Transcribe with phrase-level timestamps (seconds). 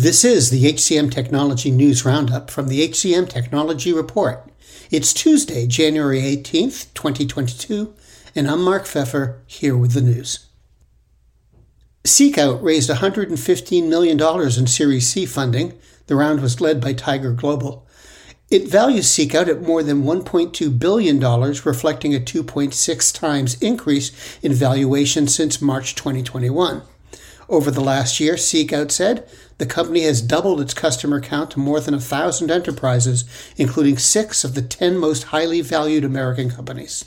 [0.00, 4.50] This is the HCM Technology News Roundup from the HCM Technology Report.
[4.90, 7.92] It's Tuesday, January 18th, 2022,
[8.34, 10.46] and I'm Mark Feffer here with the news.
[12.02, 15.78] Seekout raised $115 million in Series C funding.
[16.06, 17.86] The round was led by Tiger Global.
[18.48, 25.28] It values Seekout at more than $1.2 billion, reflecting a 2.6 times increase in valuation
[25.28, 26.80] since March 2021.
[27.50, 29.28] Over the last year, Seekout said
[29.58, 33.24] the company has doubled its customer count to more than 1,000 enterprises,
[33.56, 37.06] including six of the 10 most highly valued American companies.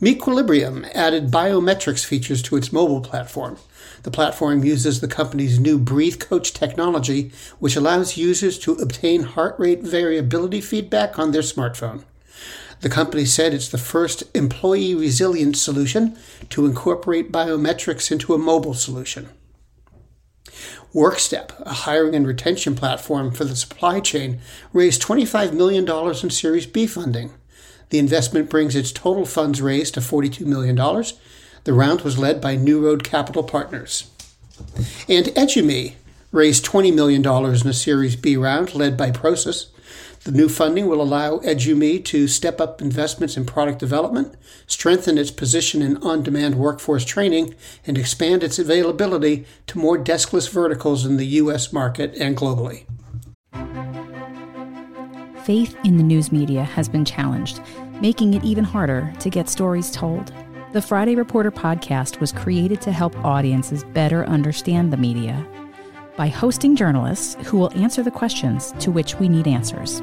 [0.00, 3.58] Mequilibrium added biometrics features to its mobile platform.
[4.02, 9.54] The platform uses the company's new Breathe Coach technology, which allows users to obtain heart
[9.58, 12.02] rate variability feedback on their smartphone.
[12.80, 16.16] The company said it's the first employee resilience solution
[16.50, 19.28] to incorporate biometrics into a mobile solution.
[20.94, 24.40] Workstep, a hiring and retention platform for the supply chain,
[24.72, 27.30] raised $25 million in Series B funding.
[27.90, 30.76] The investment brings its total funds raised to $42 million.
[31.64, 34.10] The round was led by New Road Capital Partners.
[35.08, 35.94] And Edume
[36.32, 39.66] raised $20 million in a Series B round led by Prosus.
[40.28, 44.34] The new funding will allow Edume to step up investments in product development,
[44.66, 47.54] strengthen its position in on demand workforce training,
[47.86, 51.72] and expand its availability to more deskless verticals in the U.S.
[51.72, 52.84] market and globally
[55.46, 57.62] faith in the news media has been challenged,
[58.02, 60.30] making it even harder to get stories told.
[60.74, 65.48] The Friday Reporter podcast was created to help audiences better understand the media
[66.18, 70.02] by hosting journalists who will answer the questions to which we need answers.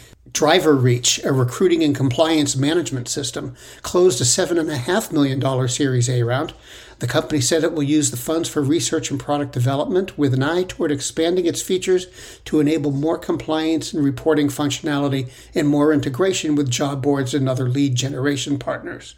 [0.33, 6.53] Driver Reach, a recruiting and compliance management system, closed a $7.5 million Series A round.
[6.99, 10.41] The company said it will use the funds for research and product development with an
[10.41, 12.07] eye toward expanding its features
[12.45, 17.67] to enable more compliance and reporting functionality and more integration with job boards and other
[17.67, 19.15] lead generation partners.